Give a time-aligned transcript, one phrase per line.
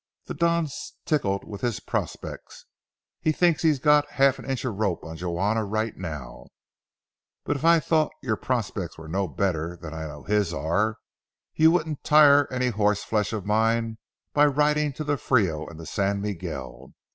[0.25, 2.65] "The Don's tickled with his prospects.
[3.19, 6.47] He thinks he's got a half inch rope on Juana right now;
[7.43, 10.97] but if I thought your prospects were no better than I know his are,
[11.53, 13.99] you wouldn't tire any horse flesh of mine
[14.33, 16.95] by riding to the Frio and the San Miguel.